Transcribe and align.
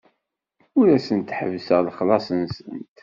Ur 0.77 0.87
asent-ḥebbseɣ 0.95 1.79
lexlaṣ-nsent. 1.87 2.55